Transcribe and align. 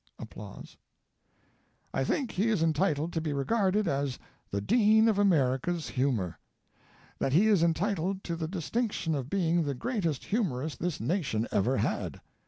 "I 1.93 2.03
think 2.03 2.31
he 2.31 2.47
is 2.47 2.63
entitled 2.63 3.13
to 3.13 3.21
be 3.21 3.33
regarded 3.33 3.87
as 3.87 4.17
the 4.49 4.59
Dean 4.59 5.07
of 5.07 5.19
America's 5.19 5.89
humor; 5.89 6.39
that 7.19 7.33
he 7.33 7.45
is 7.45 7.61
entitled 7.61 8.23
to 8.23 8.35
the 8.35 8.47
distinction 8.47 9.13
of 9.13 9.29
being 9.29 9.61
the 9.61 9.75
greatest 9.75 10.23
humorist 10.25 10.79
this 10.79 10.99
Nation 10.99 11.47
ever 11.51 11.77
had. 11.77 12.19